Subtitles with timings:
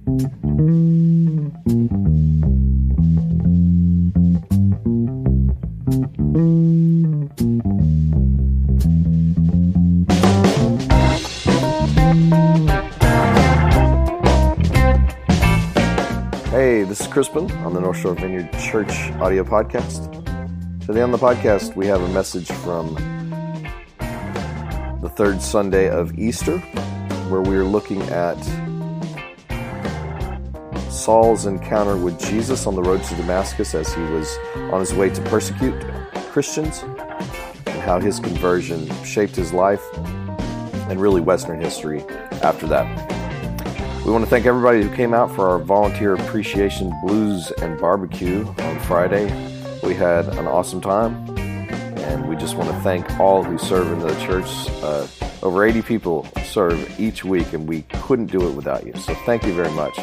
[0.00, 0.16] Hey,
[16.84, 20.10] this is Crispin on the North Shore Vineyard Church audio podcast.
[20.86, 22.94] Today on the podcast, we have a message from
[25.02, 26.58] the third Sunday of Easter,
[27.28, 28.38] where we are looking at
[31.10, 34.38] Saul's encounter with Jesus on the road to Damascus as he was
[34.70, 35.74] on his way to persecute
[36.30, 36.84] Christians,
[37.66, 39.82] and how his conversion shaped his life
[40.88, 42.04] and really Western history
[42.44, 42.86] after that.
[44.06, 48.46] We want to thank everybody who came out for our volunteer appreciation blues and barbecue
[48.46, 49.24] on Friday.
[49.82, 53.98] We had an awesome time, and we just want to thank all who serve in
[53.98, 54.46] the church.
[54.80, 55.08] Uh,
[55.42, 58.94] over 80 people serve each week, and we couldn't do it without you.
[58.94, 59.98] So thank you very much.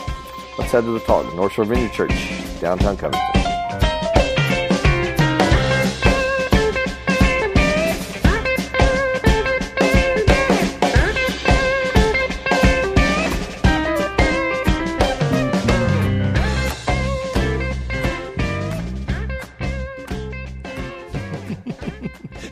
[0.58, 1.34] Let's head to the talk.
[1.36, 3.37] North Shore Vineyard Church, downtown Covington.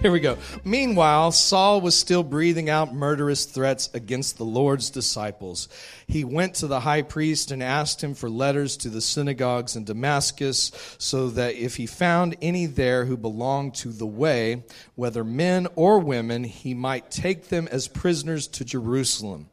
[0.06, 0.38] Here we go.
[0.64, 5.68] Meanwhile, Saul was still breathing out murderous threats against the Lord's disciples.
[6.06, 9.84] He went to the high priest and asked him for letters to the synagogues in
[9.84, 14.62] Damascus, so that if he found any there who belonged to the way,
[14.94, 19.50] whether men or women, he might take them as prisoners to Jerusalem.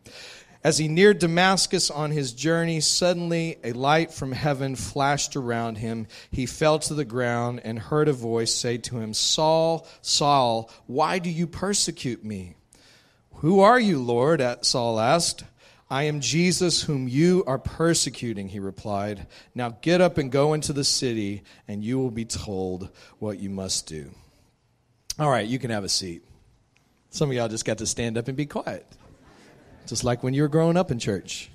[0.65, 6.07] As he neared Damascus on his journey, suddenly a light from heaven flashed around him.
[6.31, 11.19] He fell to the ground and heard a voice say to him, Saul, Saul, why
[11.19, 12.55] do you persecute me?
[13.37, 14.41] Who are you, Lord?
[14.65, 15.45] Saul asked.
[15.91, 19.27] I am Jesus whom you are persecuting, he replied.
[19.55, 23.51] Now get up and go into the city, and you will be told what you
[23.51, 24.11] must do.
[25.19, 26.23] All right, you can have a seat.
[27.11, 28.87] Some of y'all just got to stand up and be quiet
[29.87, 31.51] just like when you were growing up in church.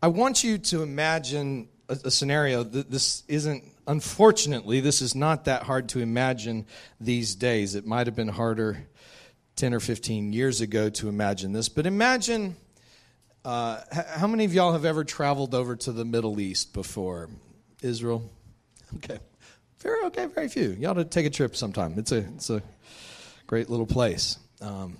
[0.00, 5.46] I want you to imagine a, a scenario that this isn't, unfortunately, this is not
[5.46, 6.66] that hard to imagine
[7.00, 7.74] these days.
[7.74, 8.86] It might have been harder
[9.56, 12.54] 10 or 15 years ago to imagine this, but imagine
[13.44, 17.28] uh, how many of y'all have ever traveled over to the Middle East before?
[17.82, 18.30] Israel?
[18.96, 19.18] Okay.
[19.80, 20.70] Very okay, very few.
[20.70, 21.94] You ought to take a trip sometime.
[21.98, 22.62] It's a it's a
[23.46, 24.38] great little place.
[24.60, 24.98] Um,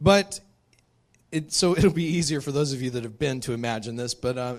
[0.00, 0.40] but
[1.32, 4.14] it, so it'll be easier for those of you that have been to imagine this.
[4.14, 4.56] But uh,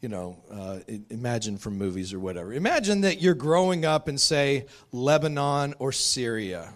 [0.00, 0.78] you know, uh,
[1.10, 2.52] imagine from movies or whatever.
[2.54, 6.72] Imagine that you're growing up in say Lebanon or Syria,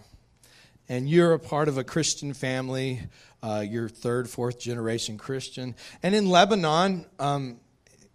[0.89, 3.01] and you're a part of a Christian family.
[3.43, 7.07] Uh, you're third, fourth generation Christian, and in Lebanon.
[7.19, 7.61] Um,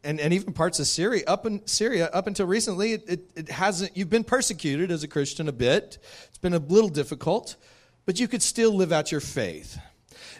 [0.04, 3.50] and, and even parts of Syria, up in Syria, up until recently, it, it, it,
[3.50, 6.00] hasn't, you've been persecuted as a Christian a bit.
[6.28, 7.56] It's been a little difficult,
[8.06, 9.78] but you could still live out your faith.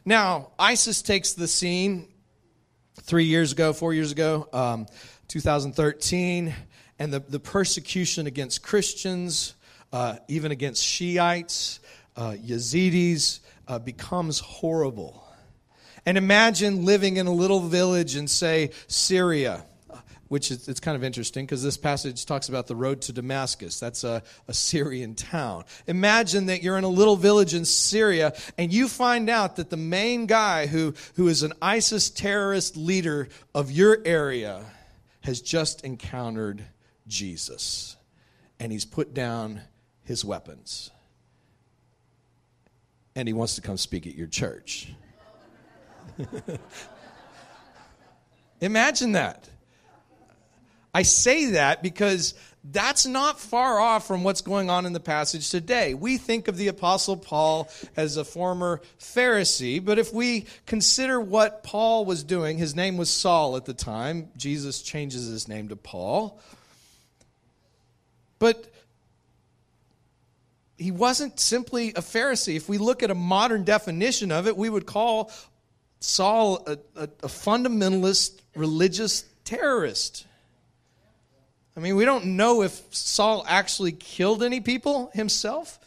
[0.04, 2.08] Now, ISIS takes the scene
[3.02, 4.88] three years ago, four years ago, um,
[5.28, 6.54] 2013,
[6.98, 9.54] and the, the persecution against Christians,
[9.94, 11.80] uh, even against Shiites,
[12.16, 15.21] uh, Yazidis, uh, becomes horrible.
[16.06, 19.64] And imagine living in a little village in, say, Syria,
[20.32, 23.82] which is it's kind of interesting because this passage talks about the road to Damascus.
[23.82, 25.66] That's a, a Syrian town.
[25.88, 29.76] Imagine that you're in a little village in Syria and you find out that the
[29.76, 34.64] main guy who, who is an ISIS terrorist leader of your area
[35.20, 36.64] has just encountered
[37.08, 37.98] Jesus
[38.58, 39.60] and he's put down
[40.04, 40.92] his weapons
[43.18, 44.94] and he wants to come speak at your church.
[48.62, 49.50] Imagine that.
[50.94, 52.34] I say that because
[52.64, 55.94] that's not far off from what's going on in the passage today.
[55.94, 61.64] We think of the Apostle Paul as a former Pharisee, but if we consider what
[61.64, 64.30] Paul was doing, his name was Saul at the time.
[64.38, 66.40] Jesus changes his name to Paul.
[68.38, 68.72] But
[70.78, 72.56] he wasn't simply a Pharisee.
[72.56, 75.32] If we look at a modern definition of it, we would call
[76.02, 80.26] Saul a, a, a fundamentalist religious terrorist.
[81.78, 85.80] I mean, we don't know if Saul actually killed any people himself,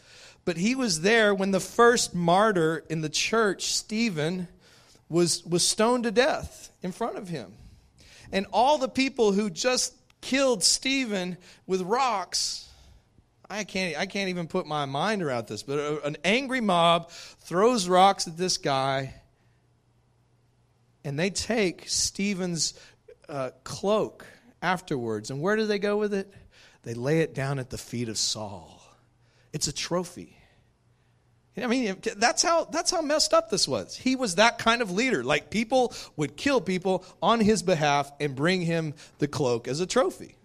[0.43, 4.47] but he was there when the first martyr in the church, Stephen,
[5.09, 7.53] was, was stoned to death in front of him.
[8.31, 11.37] And all the people who just killed Stephen
[11.67, 12.67] with rocks,
[13.47, 17.87] I can't, I can't even put my mind around this, but an angry mob throws
[17.87, 19.13] rocks at this guy,
[21.05, 22.73] and they take Stephen's
[23.29, 24.25] uh, cloak
[24.61, 25.29] afterwards.
[25.29, 26.33] And where do they go with it?
[26.81, 28.81] They lay it down at the feet of Saul.
[29.53, 30.35] It's a trophy.
[31.57, 33.95] I mean, that's how, that's how messed up this was.
[33.95, 35.23] He was that kind of leader.
[35.23, 39.85] Like, people would kill people on his behalf and bring him the cloak as a
[39.85, 40.35] trophy.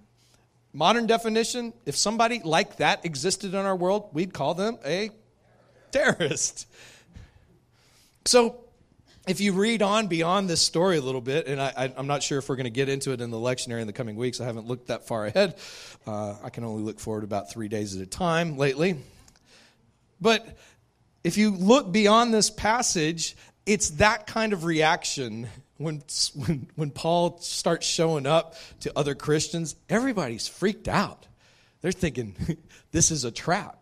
[0.73, 5.11] Modern definition if somebody like that existed in our world, we'd call them a
[5.91, 6.69] terrorist.
[8.25, 8.61] So,
[9.31, 12.39] if you read on beyond this story a little bit, and I, am not sure
[12.39, 14.45] if we're going to get into it in the lectionary in the coming weeks, I
[14.45, 15.55] haven't looked that far ahead.
[16.05, 18.97] Uh, I can only look forward about three days at a time lately.
[20.21, 20.59] But
[21.23, 23.37] if you look beyond this passage,
[23.67, 25.47] it's that kind of reaction
[25.77, 26.03] when,
[26.35, 29.77] when, when Paul starts showing up to other Christians.
[29.89, 31.29] Everybody's freaked out.
[31.83, 32.35] They're thinking,
[32.91, 33.80] this is a trap.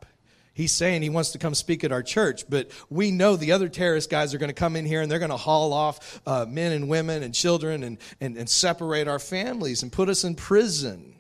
[0.58, 3.68] He's saying he wants to come speak at our church, but we know the other
[3.68, 6.46] terrorist guys are going to come in here and they're going to haul off uh,
[6.48, 10.34] men and women and children and, and, and separate our families and put us in
[10.34, 11.14] prison.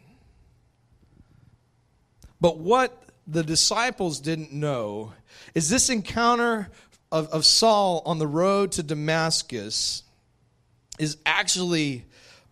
[2.40, 5.12] But what the disciples didn't know
[5.54, 6.68] is this encounter
[7.12, 10.02] of, of Saul on the road to Damascus
[10.98, 12.06] is actually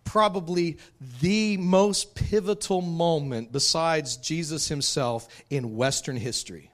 [0.05, 0.77] probably
[1.19, 6.71] the most pivotal moment besides Jesus himself in Western history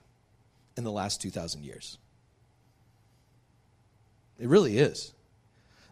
[0.78, 1.98] in the last 2,000 years.
[4.40, 5.14] It really is.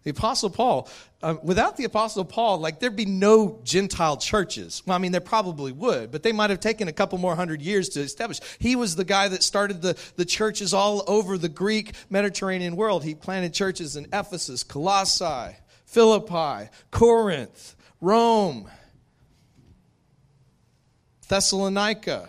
[0.03, 0.89] The Apostle Paul,
[1.21, 4.81] uh, without the Apostle Paul, like there'd be no Gentile churches.
[4.85, 7.61] Well, I mean, there probably would, but they might have taken a couple more hundred
[7.61, 8.39] years to establish.
[8.57, 13.03] He was the guy that started the, the churches all over the Greek Mediterranean world.
[13.03, 15.55] He planted churches in Ephesus, Colossae,
[15.85, 18.67] Philippi, Corinth, Rome,
[21.27, 22.27] Thessalonica.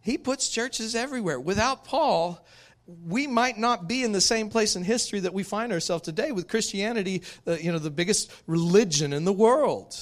[0.00, 1.38] He puts churches everywhere.
[1.38, 2.44] Without Paul,
[3.06, 6.32] we might not be in the same place in history that we find ourselves today
[6.32, 9.96] with Christianity, uh, you know, the biggest religion in the world.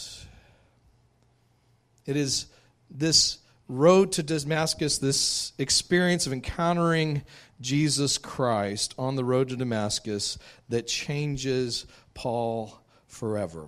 [2.06, 2.46] It is
[2.90, 7.22] this road to Damascus, this experience of encountering
[7.60, 11.84] Jesus Christ on the road to Damascus that changes
[12.14, 13.66] Paul forever.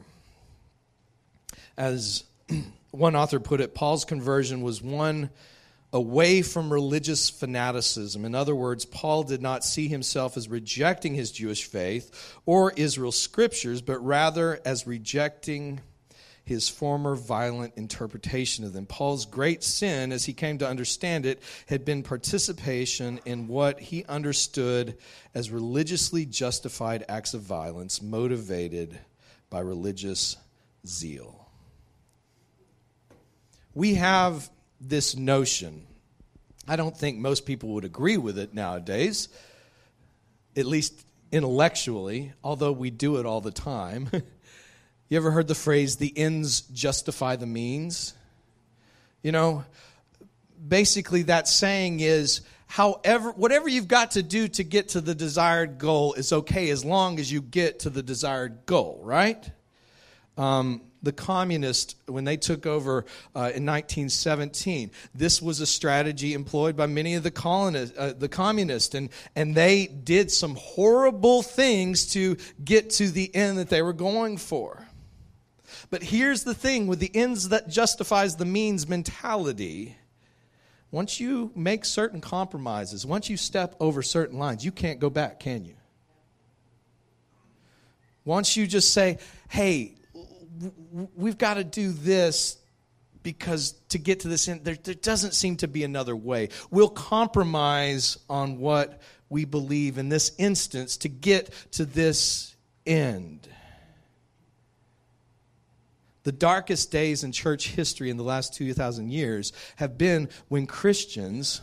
[1.77, 2.25] As
[2.93, 5.29] one author put it, Paul's conversion was one
[5.93, 8.25] away from religious fanaticism.
[8.25, 13.19] In other words, Paul did not see himself as rejecting his Jewish faith or Israel's
[13.19, 15.81] scriptures, but rather as rejecting
[16.45, 18.87] his former violent interpretation of them.
[18.87, 24.05] Paul's great sin, as he came to understand it, had been participation in what he
[24.07, 24.97] understood
[25.35, 28.99] as religiously justified acts of violence motivated
[29.49, 30.37] by religious
[30.87, 31.49] zeal.
[33.75, 35.87] We have this notion.
[36.67, 39.29] I don't think most people would agree with it nowadays,
[40.57, 44.09] at least intellectually, although we do it all the time.
[45.09, 48.15] you ever heard the phrase, the ends justify the means?
[49.23, 49.65] You know,
[50.67, 55.79] basically that saying is, however, whatever you've got to do to get to the desired
[55.79, 59.51] goal is okay as long as you get to the desired goal, right?
[60.39, 63.05] Um, the communists when they took over
[63.35, 64.91] uh, in 1917.
[65.15, 69.55] This was a strategy employed by many of the colonists, uh, the communists, and, and
[69.55, 74.87] they did some horrible things to get to the end that they were going for.
[75.89, 79.97] But here's the thing with the ends that justifies the means mentality.
[80.91, 85.41] Once you make certain compromises, once you step over certain lines, you can't go back,
[85.41, 85.75] can you?
[88.25, 89.95] Once you just say, hey,
[91.17, 92.59] we've got to do this
[93.23, 96.49] because to get to this end, there, there, doesn't seem to be another way.
[96.71, 102.55] We'll compromise on what we believe in this instance to get to this
[102.87, 103.49] end.
[106.23, 111.61] The darkest days in church history in the last 2,000 years have been when Christians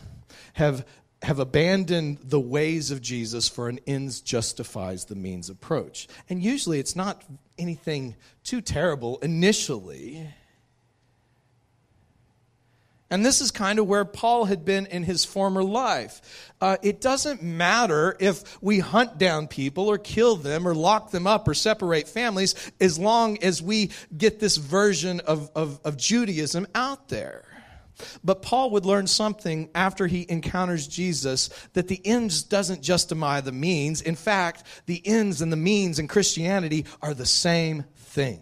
[0.54, 0.84] have,
[1.22, 6.06] have abandoned the ways of Jesus for an ends justifies the means approach.
[6.28, 7.24] And usually it's not
[7.58, 10.28] anything too terrible initially.
[13.10, 16.52] And this is kind of where Paul had been in his former life.
[16.60, 21.26] Uh, it doesn't matter if we hunt down people or kill them or lock them
[21.26, 26.66] up or separate families as long as we get this version of, of, of Judaism
[26.74, 27.47] out there.
[28.22, 33.52] But Paul would learn something after he encounters Jesus that the ends doesn't justify the
[33.52, 34.00] means.
[34.00, 38.40] In fact, the ends and the means in Christianity are the same thing.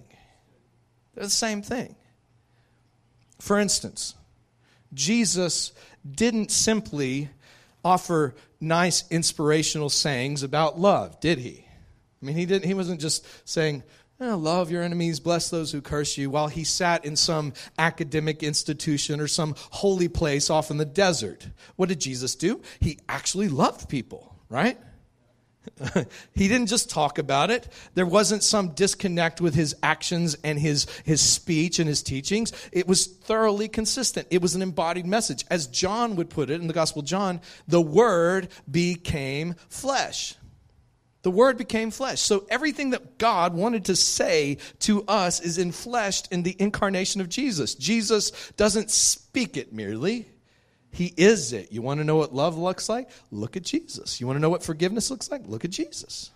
[1.14, 1.96] They're the same thing.
[3.40, 4.14] For instance,
[4.94, 5.72] Jesus
[6.08, 7.30] didn't simply
[7.84, 11.66] offer nice inspirational sayings about love, did he?
[12.22, 13.82] I mean, he didn't he wasn't just saying,
[14.20, 18.42] oh, love your enemies, bless those who curse you, while he sat in some academic
[18.42, 21.48] institution or some holy place off in the desert.
[21.76, 22.62] What did Jesus do?
[22.80, 24.78] He actually loved people, right?
[26.34, 27.68] he didn't just talk about it.
[27.94, 32.52] There wasn't some disconnect with his actions and his, his speech and his teachings.
[32.72, 34.28] It was thoroughly consistent.
[34.30, 35.44] It was an embodied message.
[35.50, 40.36] As John would put it in the Gospel John, the Word became flesh.
[41.26, 42.20] The Word became flesh.
[42.20, 47.28] So everything that God wanted to say to us is enfleshed in the incarnation of
[47.28, 47.74] Jesus.
[47.74, 50.28] Jesus doesn't speak it merely,
[50.92, 51.72] he is it.
[51.72, 53.10] You want to know what love looks like?
[53.32, 54.20] Look at Jesus.
[54.20, 55.42] You want to know what forgiveness looks like?
[55.48, 56.30] Look at Jesus.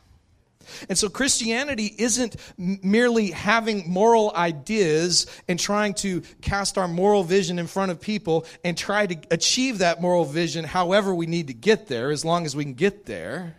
[0.89, 7.61] And so Christianity isn't merely having moral ideas and trying to cast our moral vision
[7.61, 11.55] in front of people and try to achieve that moral vision however we need to
[11.55, 13.55] get there, as long as we can get there.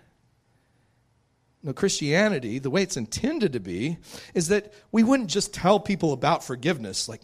[1.63, 3.97] No, Christianity, the way it's intended to be,
[4.33, 7.21] is that we wouldn't just tell people about forgiveness, like,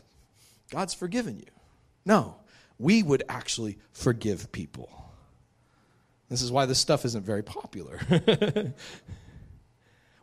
[0.70, 1.46] God's forgiven you.
[2.06, 2.36] No,
[2.77, 4.89] we would actually forgive people.
[6.29, 8.00] This is why this stuff isn't very popular.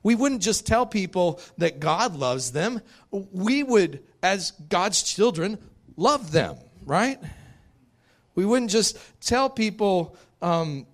[0.02, 2.80] we wouldn't just tell people that God loves them,
[3.10, 5.58] we would, as God's children,
[5.96, 7.18] love them, right?
[8.34, 10.86] We wouldn't just tell people um,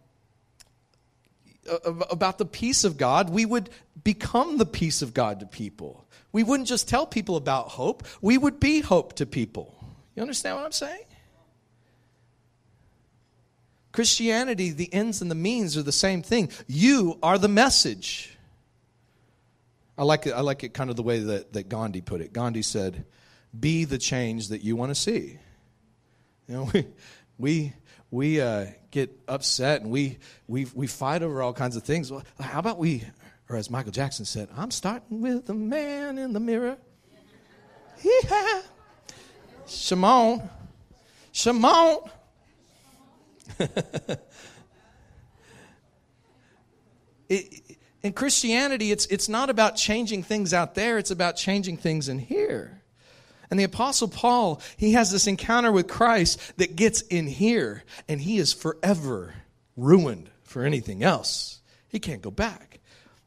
[2.11, 3.71] about the peace of God, we would
[4.03, 6.07] become the peace of God to people.
[6.33, 9.77] We wouldn't just tell people about hope, we would be hope to people.
[10.15, 11.05] You understand what I'm saying?
[13.93, 16.51] Christianity, the ends and the means are the same thing.
[16.67, 18.37] You are the message.
[19.99, 22.33] I like it, I like it kind of the way that, that Gandhi put it.
[22.33, 23.05] Gandhi said,
[23.59, 25.39] Be the change that you want to see.
[26.49, 26.87] You know, we,
[27.41, 27.73] we,
[28.11, 32.13] we uh, get upset and we, we, we fight over all kinds of things.
[32.13, 33.05] Well, how about we,
[33.49, 36.77] or as Michael Jackson said, I'm starting with the man in the mirror.
[38.03, 38.63] Yeah.
[39.67, 40.49] Shimon.
[41.33, 41.99] Shimon.
[47.29, 52.09] it, in Christianity, it's, it's not about changing things out there, it's about changing things
[52.09, 52.80] in here.
[53.51, 58.21] And the Apostle Paul, he has this encounter with Christ that gets in here, and
[58.21, 59.35] he is forever
[59.77, 61.61] ruined for anything else.
[61.89, 62.81] He can't go back.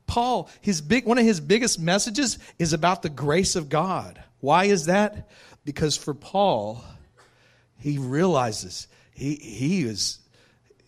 [0.08, 4.22] Paul, his big, one of his biggest messages is about the grace of God.
[4.39, 5.30] Why is that?
[5.65, 6.84] Because for Paul,
[7.80, 10.20] he realizes he, he is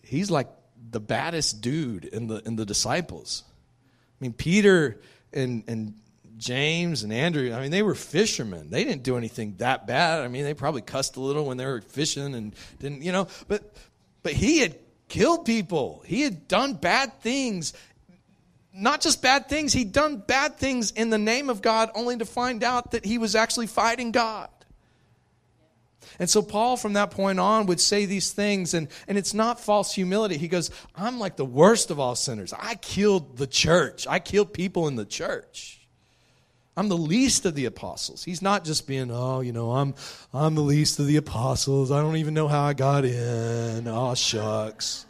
[0.02, 0.48] he's like
[0.90, 3.44] the baddest dude in the in the disciples.
[3.48, 5.00] I mean, Peter
[5.32, 5.94] and and
[6.36, 8.70] James and Andrew, I mean, they were fishermen.
[8.70, 10.22] They didn't do anything that bad.
[10.22, 13.28] I mean, they probably cussed a little when they were fishing and didn't, you know,
[13.48, 13.74] but
[14.22, 14.76] but he had
[15.08, 16.02] killed people.
[16.04, 17.72] He had done bad things.
[18.74, 22.26] Not just bad things, he'd done bad things in the name of God only to
[22.26, 24.50] find out that he was actually fighting God.
[26.18, 29.60] And so Paul, from that point on, would say these things, and, and it's not
[29.60, 30.36] false humility.
[30.36, 32.52] He goes, I'm like the worst of all sinners.
[32.52, 35.75] I killed the church, I killed people in the church.
[36.76, 38.22] I'm the least of the apostles.
[38.22, 39.94] He's not just being, oh, you know, I'm
[40.34, 41.90] I'm the least of the apostles.
[41.90, 43.88] I don't even know how I got in.
[43.88, 45.06] Oh, shucks.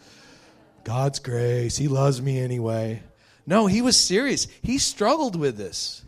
[0.84, 1.76] God's grace.
[1.76, 3.02] He loves me anyway.
[3.46, 4.46] No, he was serious.
[4.62, 6.04] He struggled with this.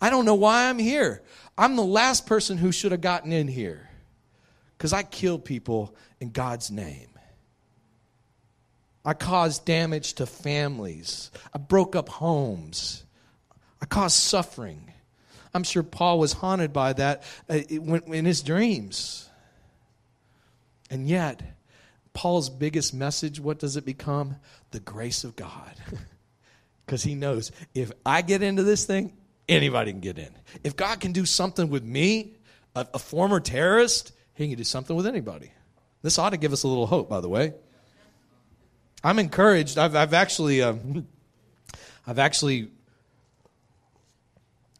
[0.00, 1.22] I don't know why I'm here.
[1.58, 3.88] I'm the last person who should have gotten in here
[4.76, 7.08] because I killed people in God's name.
[9.04, 11.30] I caused damage to families.
[11.52, 13.04] I broke up homes.
[13.88, 14.92] I caused suffering.
[15.54, 19.30] I'm sure Paul was haunted by that uh, in his dreams.
[20.90, 21.42] And yet,
[22.12, 24.36] Paul's biggest message, what does it become?
[24.72, 25.74] The grace of God.
[26.84, 29.12] Because he knows if I get into this thing,
[29.46, 30.30] anybody can get in.
[30.64, 32.32] If God can do something with me,
[32.74, 35.52] a, a former terrorist, he can do something with anybody.
[36.00, 37.52] This ought to give us a little hope, by the way.
[39.04, 39.76] I'm encouraged.
[39.76, 41.06] I've, I've actually, um,
[42.06, 42.70] I've actually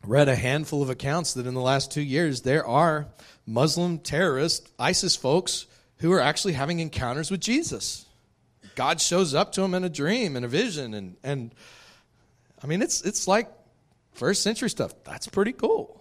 [0.04, 3.06] read a handful of accounts that in the last two years there are
[3.46, 5.66] Muslim terrorist ISIS folks
[5.98, 8.06] who are actually having encounters with Jesus.
[8.74, 11.54] God shows up to them in a dream, in a vision, and and
[12.62, 13.50] I mean it's it's like
[14.12, 14.92] first century stuff.
[15.04, 15.98] That's pretty cool.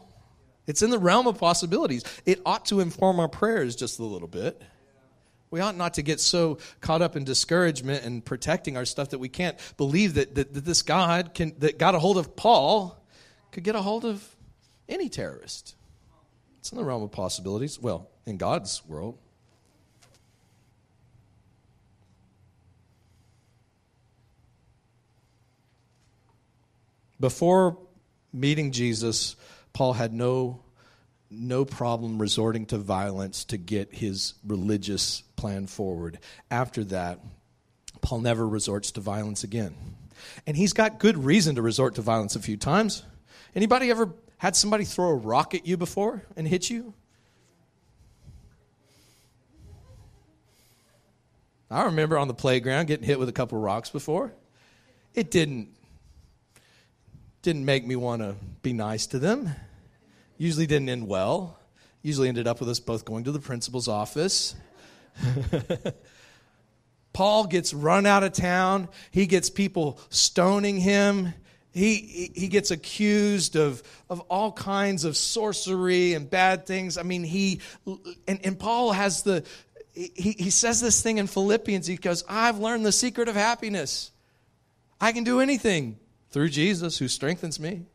[0.67, 2.03] It's in the realm of possibilities.
[2.25, 4.61] It ought to inform our prayers just a little bit.
[5.49, 9.19] We ought not to get so caught up in discouragement and protecting our stuff that
[9.19, 13.01] we can't believe that, that, that this God can, that got a hold of Paul
[13.51, 14.35] could get a hold of
[14.87, 15.75] any terrorist.
[16.59, 17.79] It's in the realm of possibilities.
[17.79, 19.17] Well, in God's world.
[27.19, 27.77] Before
[28.31, 29.35] meeting Jesus,
[29.73, 30.61] Paul had no,
[31.31, 36.19] no problem resorting to violence to get his religious plan forward.
[36.51, 37.19] After that,
[38.01, 39.75] Paul never resorts to violence again.
[40.45, 43.03] And he's got good reason to resort to violence a few times.
[43.57, 46.93] Anybody ever had somebody throw a rock at you before and hit you?
[51.71, 54.31] I remember on the playground getting hit with a couple rocks before.
[55.15, 55.69] It didn't
[57.41, 59.49] didn't make me want to be nice to them.
[60.37, 61.57] Usually didn't end well.
[62.03, 64.53] Usually ended up with us both going to the principal's office.
[67.11, 68.87] Paul gets run out of town.
[69.09, 71.33] He gets people stoning him.
[71.77, 76.97] He, he gets accused of, of all kinds of sorcery and bad things.
[76.97, 77.61] I mean, he,
[78.27, 79.43] and, and Paul has the,
[79.93, 81.85] he, he says this thing in Philippians.
[81.85, 84.11] He goes, I've learned the secret of happiness.
[84.99, 85.99] I can do anything
[86.31, 87.85] through Jesus who strengthens me.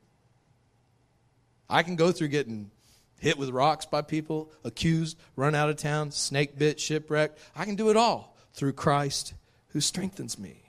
[1.69, 2.71] I can go through getting
[3.19, 7.37] hit with rocks by people, accused, run out of town, snake bit, shipwrecked.
[7.57, 9.35] I can do it all through Christ
[9.69, 10.62] who strengthens me.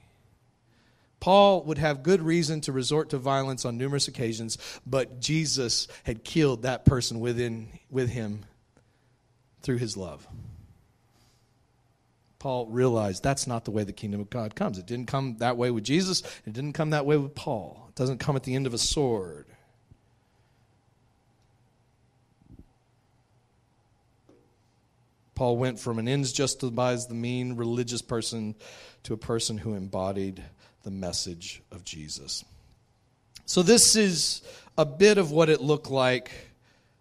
[1.23, 6.25] Paul would have good reason to resort to violence on numerous occasions, but Jesus had
[6.25, 8.43] killed that person within, with him
[9.61, 10.27] through his love.
[12.39, 14.77] Paul realized that's not the way the kingdom of God comes.
[14.77, 17.85] It didn't come that way with Jesus, it didn't come that way with Paul.
[17.87, 19.45] It doesn't come at the end of a sword.
[25.35, 28.55] Paul went from an ends justifies the mean religious person
[29.03, 30.43] to a person who embodied
[30.83, 32.45] the message of Jesus.
[33.45, 34.41] So, this is
[34.77, 36.31] a bit of what it looked like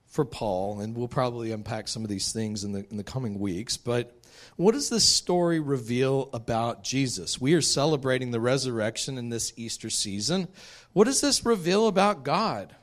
[0.07, 3.39] for Paul, and we'll probably unpack some of these things in the, in the coming
[3.39, 3.77] weeks.
[3.77, 4.15] But
[4.57, 7.41] what does this story reveal about Jesus?
[7.41, 10.49] We are celebrating the resurrection in this Easter season.
[10.93, 12.75] What does this reveal about God?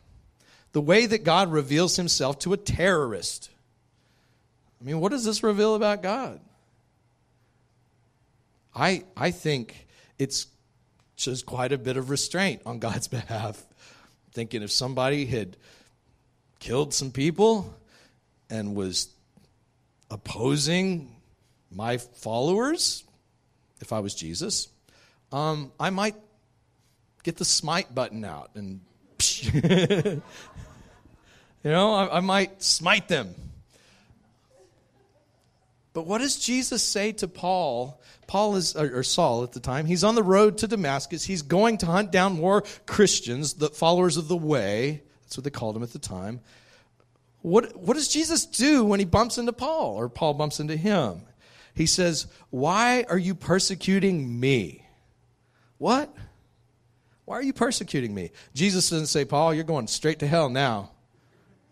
[0.72, 3.50] The way that God reveals himself to a terrorist.
[4.82, 6.40] I mean, what does this reveal about God?
[8.76, 10.48] I, I think it's
[11.20, 13.62] shows quite a bit of restraint on God's behalf.
[14.32, 15.58] Thinking if somebody had
[16.60, 17.74] killed some people
[18.50, 19.10] and was
[20.10, 21.16] opposing
[21.72, 23.04] my followers,
[23.82, 24.70] if I was Jesus,
[25.32, 26.16] um, I might
[27.24, 28.82] get the smite button out and,
[29.44, 30.22] you
[31.64, 33.36] know, I, I might smite them.
[36.00, 40.06] But what does Jesus say to Paul Paul is, or Saul at the time, he's
[40.06, 41.26] on the road to Damascus.
[41.26, 45.04] He's going to hunt down more Christians, the followers of the way.
[45.24, 46.40] That's what they called him at the time.
[47.42, 51.24] What, what does Jesus do when he bumps into Paul or Paul bumps into him?
[51.76, 54.86] He says, Why are you persecuting me?
[55.80, 56.16] What?
[57.26, 58.32] Why are you persecuting me?
[58.54, 60.92] Jesus doesn't say, Paul, you're going straight to hell now.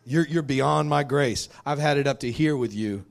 [0.05, 1.47] You're, you're beyond my grace.
[1.65, 3.05] I've had it up to here with you.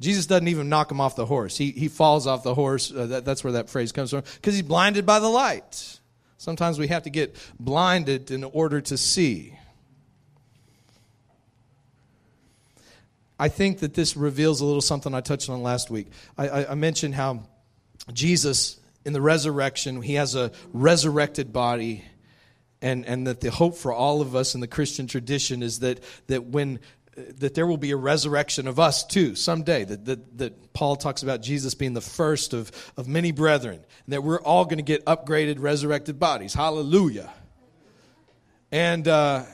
[0.00, 1.56] Jesus doesn't even knock him off the horse.
[1.56, 2.90] He, he falls off the horse.
[2.90, 6.00] Uh, that, that's where that phrase comes from, because he's blinded by the light.
[6.38, 9.54] Sometimes we have to get blinded in order to see.
[13.38, 16.08] I think that this reveals a little something I touched on last week.
[16.36, 17.44] I, I, I mentioned how
[18.12, 22.04] Jesus, in the resurrection, he has a resurrected body
[22.82, 26.00] and, and that the hope for all of us in the Christian tradition is that,
[26.28, 26.80] that when
[27.38, 29.84] that there will be a resurrection of us too someday.
[29.84, 34.12] That, that, that Paul talks about Jesus being the first of, of many brethren, and
[34.12, 36.54] that we're all going to get upgraded, resurrected bodies.
[36.54, 37.32] Hallelujah.
[38.72, 39.44] And, uh,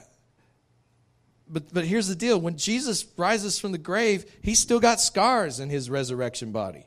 [1.49, 5.61] but, but here's the deal when Jesus rises from the grave, he's still got scars
[5.61, 6.85] in his resurrection body.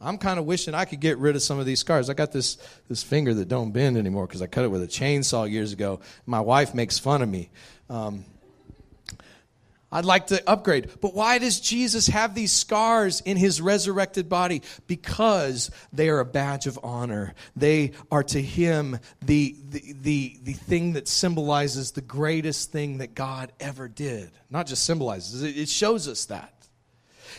[0.00, 2.08] I'm kind of wishing I could get rid of some of these scars.
[2.08, 2.56] I got this,
[2.88, 6.00] this finger that don't bend anymore because I cut it with a chainsaw years ago.
[6.24, 7.50] My wife makes fun of me.
[7.90, 8.24] Um,
[9.92, 10.88] I'd like to upgrade.
[11.00, 14.62] But why does Jesus have these scars in his resurrected body?
[14.86, 17.34] Because they are a badge of honor.
[17.56, 23.14] They are to him the, the, the, the thing that symbolizes the greatest thing that
[23.14, 24.30] God ever did.
[24.48, 26.54] Not just symbolizes, it shows us that.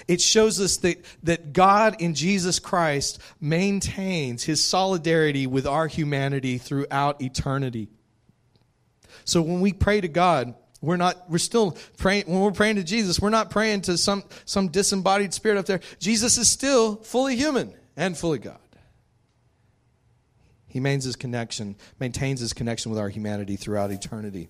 [0.07, 6.57] It shows us that, that God in Jesus Christ maintains his solidarity with our humanity
[6.57, 7.87] throughout eternity.
[9.23, 12.83] So when we pray to God, we're not, we're still praying, when we're praying to
[12.83, 15.79] Jesus, we're not praying to some, some disembodied spirit up there.
[15.99, 18.57] Jesus is still fully human and fully God.
[20.67, 24.49] He maintains his connection, maintains his connection with our humanity throughout eternity.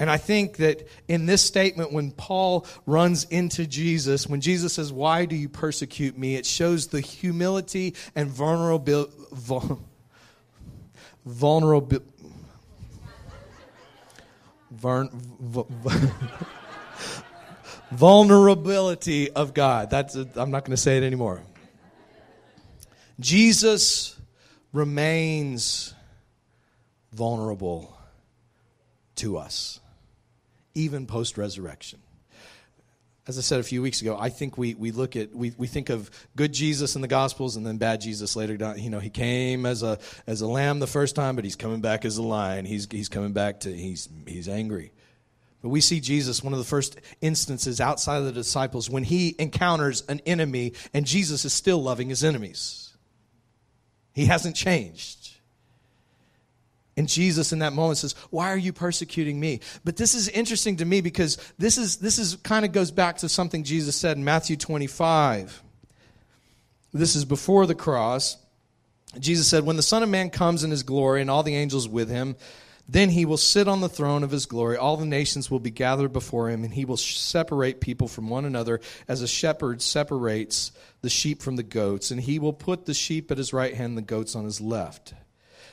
[0.00, 4.92] And I think that in this statement, when Paul runs into Jesus, when Jesus says,
[4.92, 6.36] Why do you persecute me?
[6.36, 9.12] it shows the humility and vulnerability
[14.70, 15.66] vulnerable.
[15.70, 16.08] v-
[17.90, 19.90] vulnerability of God.
[19.90, 21.40] That's a, I'm not going to say it anymore.
[23.20, 24.16] Jesus
[24.72, 25.94] remains
[27.12, 27.96] vulnerable
[29.16, 29.80] to us,
[30.74, 32.00] even post resurrection
[33.28, 35.66] as I said a few weeks ago, I think we, we look at, we, we
[35.66, 38.78] think of good Jesus in the Gospels and then bad Jesus later down.
[38.78, 41.82] You know, he came as a, as a lamb the first time, but he's coming
[41.82, 42.64] back as a lion.
[42.64, 44.92] He's, he's coming back to, he's, he's angry.
[45.60, 49.36] But we see Jesus, one of the first instances outside of the disciples, when he
[49.38, 52.96] encounters an enemy and Jesus is still loving his enemies.
[54.14, 55.17] He hasn't changed.
[56.98, 60.78] And Jesus in that moment says, "Why are you persecuting me?" But this is interesting
[60.78, 64.16] to me because this is this is kind of goes back to something Jesus said
[64.16, 65.62] in Matthew 25.
[66.92, 68.36] This is before the cross.
[69.16, 71.88] Jesus said, "When the Son of Man comes in his glory and all the angels
[71.88, 72.34] with him,
[72.88, 74.76] then he will sit on the throne of his glory.
[74.76, 78.44] All the nations will be gathered before him, and he will separate people from one
[78.44, 82.94] another as a shepherd separates the sheep from the goats, and he will put the
[82.94, 85.14] sheep at his right hand, and the goats on his left."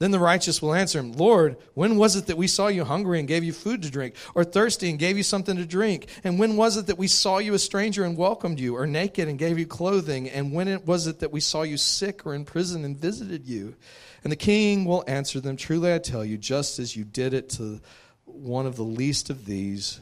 [0.00, 3.20] Then the righteous will answer him, Lord, when was it that we saw you hungry
[3.20, 6.08] and gave you food to drink, or thirsty and gave you something to drink?
[6.24, 9.28] And when was it that we saw you a stranger and welcomed you, or naked
[9.28, 10.28] and gave you clothing?
[10.28, 13.46] And when it was it that we saw you sick or in prison and visited
[13.46, 13.76] you?
[14.24, 17.50] And the king will answer them, Truly I tell you, just as you did it
[17.50, 17.80] to
[18.24, 20.00] one of the least of these,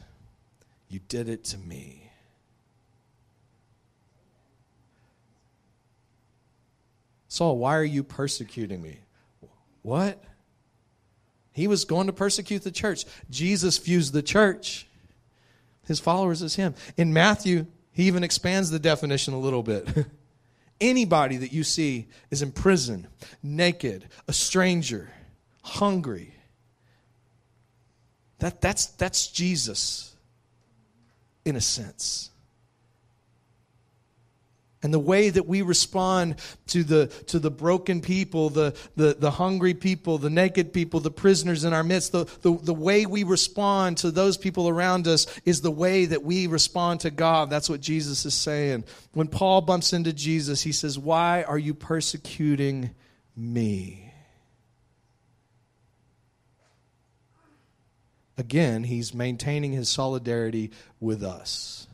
[0.89, 2.09] you did it to me.
[7.27, 8.99] Saul, why are you persecuting me?
[9.83, 10.23] What?
[11.51, 13.05] He was going to persecute the church.
[13.29, 14.87] Jesus views the church,
[15.85, 16.73] his followers, as him.
[16.97, 19.87] In Matthew, he even expands the definition a little bit.
[20.81, 23.07] Anybody that you see is in prison,
[23.43, 25.11] naked, a stranger,
[25.61, 26.33] hungry.
[28.39, 30.15] That, that's, that's Jesus
[31.45, 32.31] in a sense
[34.83, 36.35] and the way that we respond
[36.67, 41.09] to the, to the broken people, the, the, the hungry people, the naked people, the
[41.09, 45.25] prisoners in our midst, the, the, the way we respond to those people around us
[45.45, 47.49] is the way that we respond to God.
[47.49, 48.83] That's what Jesus is saying.
[49.13, 52.91] When Paul bumps into Jesus, he says, Why are you persecuting
[53.37, 54.13] me?
[58.37, 61.87] Again, he's maintaining his solidarity with us.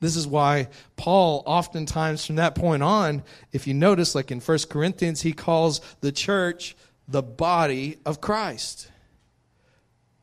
[0.00, 4.58] This is why Paul, oftentimes from that point on, if you notice, like in 1
[4.70, 6.76] Corinthians, he calls the church
[7.08, 8.90] the body of Christ.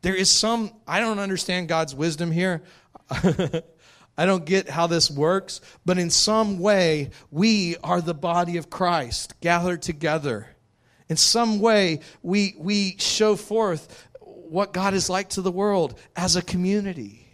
[0.01, 2.61] There is some, I don't understand God's wisdom here.
[4.17, 8.69] I don't get how this works, but in some way, we are the body of
[8.69, 10.47] Christ gathered together.
[11.09, 16.35] In some way, we, we show forth what God is like to the world as
[16.35, 17.24] a community.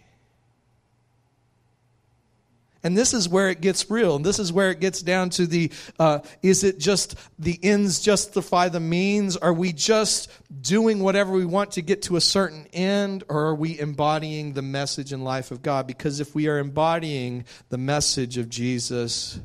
[2.84, 4.16] And this is where it gets real.
[4.16, 8.00] And this is where it gets down to the uh, is it just the ends
[8.00, 9.36] justify the means?
[9.36, 13.22] Are we just doing whatever we want to get to a certain end?
[13.28, 15.86] Or are we embodying the message and life of God?
[15.86, 19.38] Because if we are embodying the message of Jesus,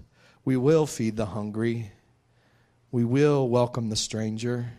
[0.44, 1.92] we will feed the hungry,
[2.90, 4.72] we will welcome the stranger,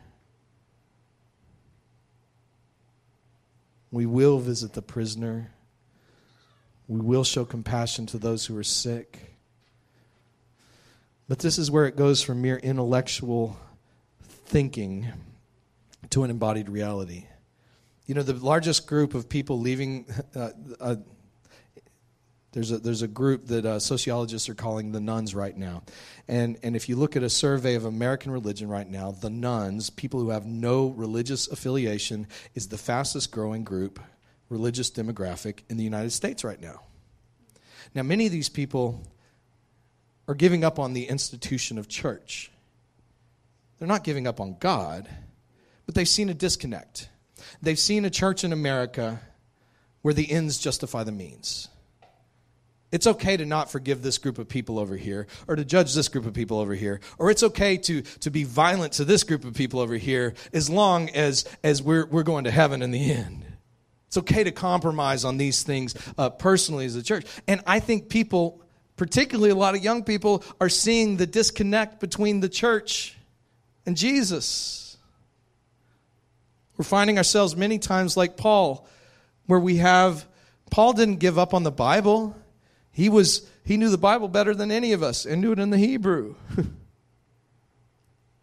[3.90, 5.53] we will visit the prisoner.
[6.88, 9.37] We will show compassion to those who are sick.
[11.29, 13.59] But this is where it goes from mere intellectual
[14.46, 15.07] thinking
[16.09, 17.27] to an embodied reality.
[18.07, 20.96] You know, the largest group of people leaving, uh, uh,
[22.53, 25.83] there's, a, there's a group that uh, sociologists are calling the nones right now.
[26.27, 29.90] And, and if you look at a survey of American religion right now, the nones,
[29.90, 34.01] people who have no religious affiliation, is the fastest growing group
[34.49, 36.83] religious demographic in the United States right now.
[37.95, 39.03] Now, many of these people
[40.27, 42.51] are giving up on the institution of church.
[43.79, 45.09] They're not giving up on God,
[45.87, 47.09] but they've seen a disconnect.
[47.63, 49.21] They've seen a church in America
[50.03, 51.69] where the ends justify the means.
[52.91, 56.09] It's okay to not forgive this group of people over here, or to judge this
[56.09, 59.45] group of people over here, or it's okay to, to be violent to this group
[59.45, 63.13] of people over here as long as, as we're, we're going to heaven in the
[63.13, 63.45] end.
[64.09, 67.25] It's okay to compromise on these things uh, personally as a church.
[67.47, 68.62] And I think people
[68.99, 73.16] particularly a lot of young people, are seeing the disconnect between the church
[73.87, 74.99] and Jesus.
[76.77, 78.87] We're finding ourselves many times like Paul,
[79.47, 80.27] where we have
[80.71, 82.37] Paul didn't give up on the Bible.
[82.90, 85.71] He was he knew the Bible better than any of us and knew it in
[85.71, 86.35] the Hebrew.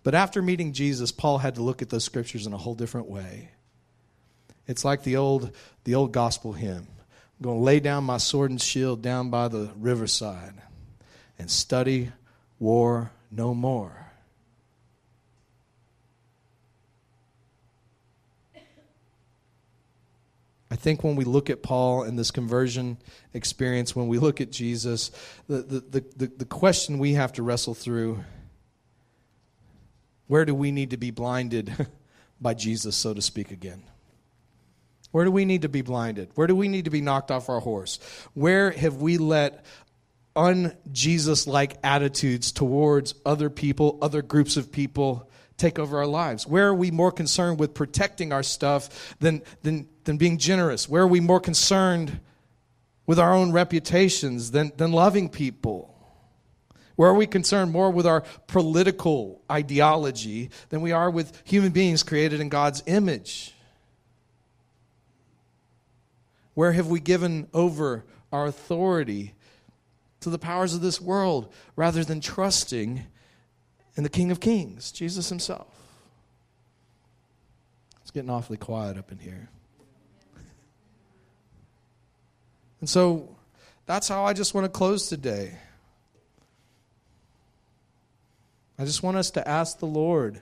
[0.04, 3.08] but after meeting Jesus, Paul had to look at those scriptures in a whole different
[3.08, 3.52] way.
[4.68, 5.52] It's like the old
[5.84, 6.88] the old gospel hymn.
[7.40, 10.54] I'm going to lay down my sword and shield down by the riverside
[11.38, 12.12] and study
[12.60, 14.06] war no more.
[20.72, 22.98] I think when we look at Paul and this conversion
[23.34, 25.12] experience, when we look at Jesus,
[25.48, 28.24] the, the, the, the, question we have to wrestle through
[30.28, 31.88] where do we need to be blinded
[32.42, 33.84] by Jesus, so to speak, again?
[35.16, 36.32] Where do we need to be blinded?
[36.36, 38.00] Where do we need to be knocked off our horse?
[38.34, 39.64] Where have we let
[40.36, 46.46] un Jesus like attitudes towards other people, other groups of people, take over our lives?
[46.46, 50.90] Where are we more concerned with protecting our stuff than, than, than being generous?
[50.90, 52.20] Where are we more concerned
[53.06, 55.96] with our own reputations than, than loving people?
[56.98, 62.04] Where are we concerned more with our political ideology than we are with human beings
[62.04, 63.55] created in God's image?
[66.56, 69.36] Where have we given over our authority
[70.22, 73.06] to the powers of this world rather than trusting
[73.96, 75.68] in the King of Kings, Jesus Himself.
[78.02, 79.50] It's getting awfully quiet up in here.
[82.82, 83.36] And so
[83.86, 85.58] that's how I just want to close today.
[88.78, 90.40] I just want us to ask the Lord,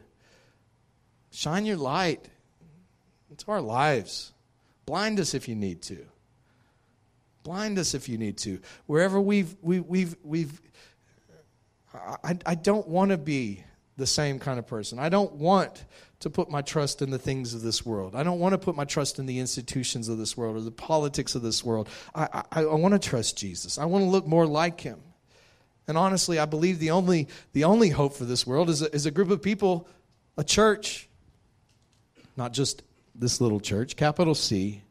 [1.31, 2.27] shine your light
[3.29, 4.32] into our lives.
[4.85, 6.05] Blind us if you need to.
[7.43, 8.59] Blind us if you need to.
[8.85, 10.61] Wherever we've, we, we've, we've
[11.93, 13.63] I, I don't want to be
[13.97, 14.97] the same kind of person.
[14.97, 15.85] I don't want
[16.21, 18.15] to put my trust in the things of this world.
[18.15, 20.71] I don't want to put my trust in the institutions of this world or the
[20.71, 21.89] politics of this world.
[22.15, 23.77] I, I, I want to trust Jesus.
[23.77, 24.99] I want to look more like him.
[25.87, 29.05] And honestly, I believe the only, the only hope for this world is a, is
[29.05, 29.87] a group of people,
[30.37, 31.09] a church,
[32.37, 32.83] not just
[33.15, 34.81] this little church, capital C,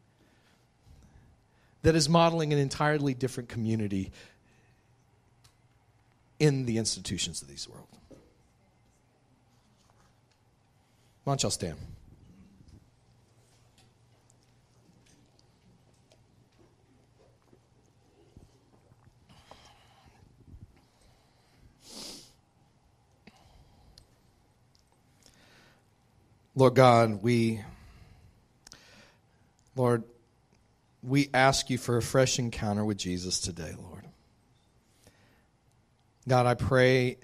[1.82, 4.12] that is modeling an entirely different community
[6.38, 7.86] in the institutions of this world.
[11.24, 11.78] Why don't y'all stand?
[26.54, 27.60] Lord God, we,
[29.74, 30.04] Lord,
[31.02, 34.04] we ask you for a fresh encounter with Jesus today, Lord.
[36.28, 37.18] God, I pray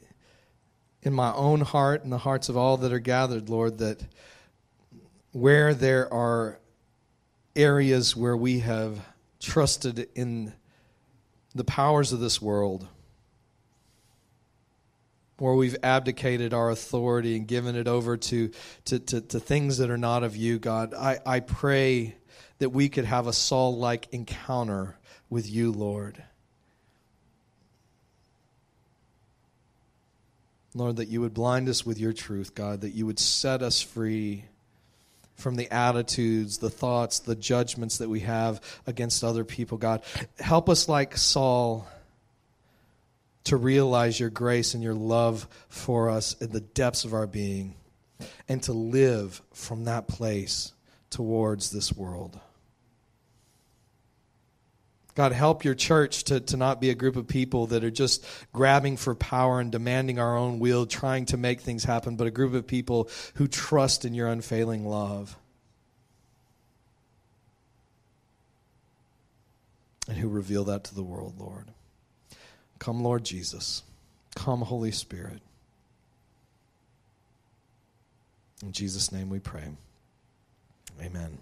[1.02, 4.04] in my own heart and the hearts of all that are gathered, Lord, that
[5.32, 6.58] where there are
[7.54, 8.98] areas where we have
[9.40, 10.52] trusted in
[11.54, 12.88] the powers of this world,
[15.38, 18.50] where we've abdicated our authority and given it over to,
[18.86, 22.17] to, to, to things that are not of you, God, I, I pray
[22.58, 24.96] that we could have a Saul like encounter
[25.30, 26.22] with you, Lord.
[30.74, 33.80] Lord, that you would blind us with your truth, God, that you would set us
[33.80, 34.44] free
[35.34, 40.02] from the attitudes, the thoughts, the judgments that we have against other people, God.
[40.38, 41.88] Help us, like Saul,
[43.44, 47.74] to realize your grace and your love for us in the depths of our being
[48.48, 50.72] and to live from that place
[51.08, 52.38] towards this world.
[55.18, 58.24] God, help your church to, to not be a group of people that are just
[58.52, 62.30] grabbing for power and demanding our own will, trying to make things happen, but a
[62.30, 65.36] group of people who trust in your unfailing love.
[70.06, 71.72] And who reveal that to the world, Lord.
[72.78, 73.82] Come, Lord Jesus.
[74.36, 75.42] Come, Holy Spirit.
[78.62, 79.64] In Jesus' name we pray.
[81.02, 81.38] Amen.